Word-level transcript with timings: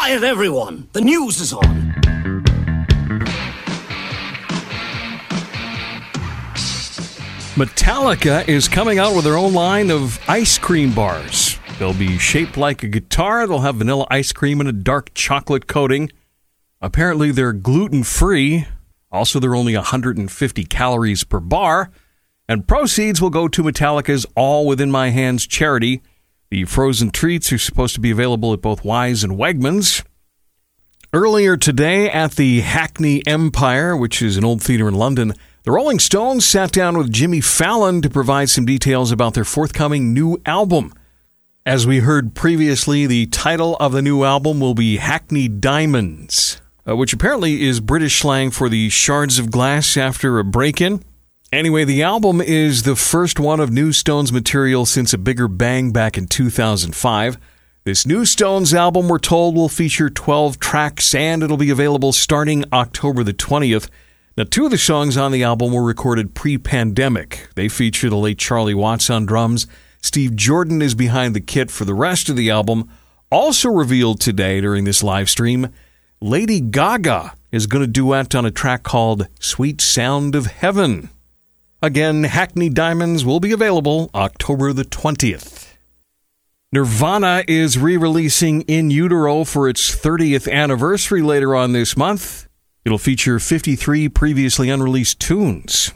Quiet, 0.00 0.24
everyone! 0.24 0.88
The 0.94 1.02
news 1.02 1.42
is 1.42 1.52
on. 1.52 1.92
Metallica 7.54 8.48
is 8.48 8.66
coming 8.66 8.98
out 8.98 9.14
with 9.14 9.24
their 9.24 9.36
own 9.36 9.52
line 9.52 9.90
of 9.90 10.18
ice 10.26 10.56
cream 10.56 10.94
bars. 10.94 11.58
They'll 11.78 11.92
be 11.92 12.16
shaped 12.16 12.56
like 12.56 12.82
a 12.82 12.88
guitar, 12.88 13.46
they'll 13.46 13.58
have 13.58 13.74
vanilla 13.74 14.06
ice 14.10 14.32
cream 14.32 14.60
and 14.60 14.70
a 14.70 14.72
dark 14.72 15.12
chocolate 15.12 15.66
coating. 15.66 16.10
Apparently, 16.80 17.30
they're 17.30 17.52
gluten 17.52 18.02
free. 18.02 18.66
Also, 19.12 19.38
they're 19.38 19.54
only 19.54 19.76
150 19.76 20.64
calories 20.64 21.24
per 21.24 21.40
bar. 21.40 21.90
And 22.48 22.66
proceeds 22.66 23.20
will 23.20 23.28
go 23.28 23.48
to 23.48 23.62
Metallica's 23.62 24.24
All 24.34 24.66
Within 24.66 24.90
My 24.90 25.10
Hands 25.10 25.46
charity. 25.46 26.00
The 26.50 26.64
frozen 26.64 27.12
treats 27.12 27.52
are 27.52 27.58
supposed 27.58 27.94
to 27.94 28.00
be 28.00 28.10
available 28.10 28.52
at 28.52 28.60
both 28.60 28.82
Weis 28.82 29.22
and 29.22 29.34
Wegmans. 29.34 30.04
Earlier 31.12 31.56
today 31.56 32.10
at 32.10 32.32
the 32.32 32.62
Hackney 32.62 33.24
Empire, 33.24 33.96
which 33.96 34.20
is 34.20 34.36
an 34.36 34.44
old 34.44 34.60
theater 34.60 34.88
in 34.88 34.94
London, 34.94 35.32
the 35.62 35.70
Rolling 35.70 36.00
Stones 36.00 36.44
sat 36.44 36.72
down 36.72 36.98
with 36.98 37.12
Jimmy 37.12 37.40
Fallon 37.40 38.02
to 38.02 38.10
provide 38.10 38.50
some 38.50 38.64
details 38.64 39.12
about 39.12 39.34
their 39.34 39.44
forthcoming 39.44 40.12
new 40.12 40.42
album. 40.44 40.92
As 41.64 41.86
we 41.86 42.00
heard 42.00 42.34
previously, 42.34 43.06
the 43.06 43.26
title 43.26 43.76
of 43.76 43.92
the 43.92 44.02
new 44.02 44.24
album 44.24 44.58
will 44.58 44.74
be 44.74 44.96
Hackney 44.96 45.46
Diamonds, 45.46 46.60
uh, 46.84 46.96
which 46.96 47.12
apparently 47.12 47.62
is 47.62 47.78
British 47.78 48.18
slang 48.18 48.50
for 48.50 48.68
the 48.68 48.88
shards 48.88 49.38
of 49.38 49.52
glass 49.52 49.96
after 49.96 50.40
a 50.40 50.44
break 50.44 50.80
in. 50.80 51.04
Anyway, 51.52 51.82
the 51.82 52.00
album 52.00 52.40
is 52.40 52.84
the 52.84 52.94
first 52.94 53.40
one 53.40 53.58
of 53.58 53.72
New 53.72 53.92
Stones 53.92 54.32
material 54.32 54.86
since 54.86 55.12
a 55.12 55.18
bigger 55.18 55.48
bang 55.48 55.90
back 55.90 56.16
in 56.16 56.28
2005. 56.28 57.38
This 57.82 58.06
new 58.06 58.24
Stones 58.24 58.72
album, 58.72 59.08
we're 59.08 59.18
told, 59.18 59.56
will 59.56 59.68
feature 59.68 60.08
12 60.08 60.60
tracks 60.60 61.12
and 61.12 61.42
it'll 61.42 61.56
be 61.56 61.70
available 61.70 62.12
starting 62.12 62.64
October 62.72 63.24
the 63.24 63.34
20th. 63.34 63.90
Now, 64.36 64.44
two 64.44 64.66
of 64.66 64.70
the 64.70 64.78
songs 64.78 65.16
on 65.16 65.32
the 65.32 65.42
album 65.42 65.72
were 65.72 65.82
recorded 65.82 66.36
pre 66.36 66.56
pandemic. 66.56 67.48
They 67.56 67.68
feature 67.68 68.08
the 68.08 68.16
late 68.16 68.38
Charlie 68.38 68.72
Watts 68.72 69.10
on 69.10 69.26
drums. 69.26 69.66
Steve 70.00 70.36
Jordan 70.36 70.80
is 70.80 70.94
behind 70.94 71.34
the 71.34 71.40
kit 71.40 71.68
for 71.72 71.84
the 71.84 71.94
rest 71.94 72.28
of 72.28 72.36
the 72.36 72.48
album. 72.48 72.88
Also 73.32 73.70
revealed 73.70 74.20
today 74.20 74.60
during 74.60 74.84
this 74.84 75.02
live 75.02 75.28
stream, 75.28 75.70
Lady 76.20 76.60
Gaga 76.60 77.34
is 77.50 77.66
going 77.66 77.82
to 77.82 77.90
duet 77.90 78.36
on 78.36 78.46
a 78.46 78.52
track 78.52 78.84
called 78.84 79.26
Sweet 79.40 79.80
Sound 79.80 80.36
of 80.36 80.46
Heaven. 80.46 81.10
Again, 81.82 82.24
Hackney 82.24 82.68
Diamonds 82.68 83.24
will 83.24 83.40
be 83.40 83.52
available 83.52 84.10
October 84.14 84.74
the 84.74 84.84
20th. 84.84 85.76
Nirvana 86.72 87.42
is 87.48 87.78
re 87.78 87.96
releasing 87.96 88.60
In 88.62 88.90
Utero 88.90 89.44
for 89.44 89.66
its 89.66 89.90
30th 89.90 90.50
anniversary 90.52 91.22
later 91.22 91.56
on 91.56 91.72
this 91.72 91.96
month. 91.96 92.48
It'll 92.84 92.98
feature 92.98 93.38
53 93.38 94.10
previously 94.10 94.68
unreleased 94.68 95.20
tunes. 95.20 95.92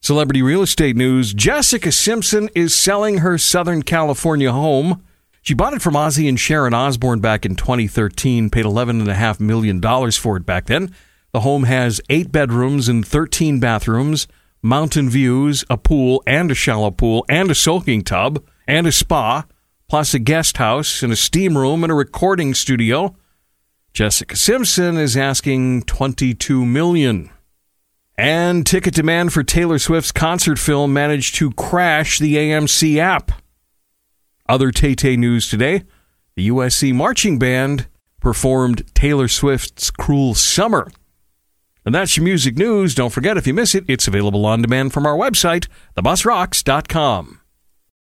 Celebrity 0.00 0.40
real 0.40 0.62
estate 0.62 0.96
news 0.96 1.34
Jessica 1.34 1.92
Simpson 1.92 2.48
is 2.54 2.74
selling 2.74 3.18
her 3.18 3.36
Southern 3.36 3.82
California 3.82 4.50
home. 4.50 5.02
She 5.42 5.52
bought 5.52 5.74
it 5.74 5.82
from 5.82 5.92
Ozzy 5.92 6.26
and 6.26 6.40
Sharon 6.40 6.72
Osbourne 6.72 7.20
back 7.20 7.44
in 7.44 7.54
2013, 7.54 8.48
paid 8.48 8.64
$11.5 8.64 9.40
million 9.40 9.82
for 10.12 10.38
it 10.38 10.46
back 10.46 10.66
then. 10.66 10.94
The 11.32 11.40
home 11.40 11.64
has 11.64 12.00
eight 12.08 12.32
bedrooms 12.32 12.88
and 12.88 13.06
13 13.06 13.60
bathrooms, 13.60 14.26
mountain 14.62 15.08
views, 15.08 15.64
a 15.70 15.76
pool 15.76 16.22
and 16.26 16.50
a 16.50 16.54
shallow 16.54 16.90
pool, 16.90 17.24
and 17.28 17.50
a 17.50 17.54
soaking 17.54 18.02
tub, 18.02 18.44
and 18.66 18.86
a 18.86 18.92
spa, 18.92 19.44
plus 19.88 20.14
a 20.14 20.18
guest 20.18 20.56
house 20.56 21.02
and 21.02 21.12
a 21.12 21.16
steam 21.16 21.56
room 21.56 21.84
and 21.84 21.90
a 21.90 21.94
recording 21.94 22.54
studio. 22.54 23.14
Jessica 23.92 24.36
Simpson 24.36 24.96
is 24.96 25.16
asking 25.16 25.82
22 25.84 26.66
million. 26.66 27.30
And 28.18 28.66
ticket 28.66 28.94
demand 28.94 29.32
for 29.32 29.42
Taylor 29.42 29.78
Swift's 29.78 30.12
concert 30.12 30.58
film 30.58 30.92
managed 30.92 31.34
to 31.36 31.52
crash 31.52 32.18
the 32.18 32.36
AMC 32.36 32.96
app. 32.96 33.32
Other 34.48 34.70
Tay 34.70 34.94
Tay 34.94 35.16
news 35.16 35.48
today 35.48 35.84
the 36.34 36.48
USC 36.48 36.94
Marching 36.94 37.38
Band 37.38 37.88
performed 38.20 38.94
Taylor 38.94 39.28
Swift's 39.28 39.90
Cruel 39.90 40.34
Summer. 40.34 40.90
And 41.86 41.94
that's 41.94 42.16
your 42.16 42.24
music 42.24 42.58
news. 42.58 42.94
Don't 42.94 43.12
forget, 43.12 43.36
if 43.36 43.46
you 43.46 43.54
miss 43.54 43.74
it, 43.74 43.84
it's 43.88 44.08
available 44.08 44.44
on 44.44 44.60
demand 44.60 44.92
from 44.92 45.06
our 45.06 45.16
website, 45.16 45.68
thebusrocks.com. 45.96 47.40